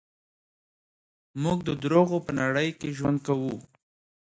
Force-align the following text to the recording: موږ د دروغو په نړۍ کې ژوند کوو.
موږ 1.43 1.59
د 1.67 1.69
دروغو 1.83 2.17
په 2.25 2.31
نړۍ 2.41 2.69
کې 2.79 2.95
ژوند 2.97 3.19
کوو. 3.27 3.55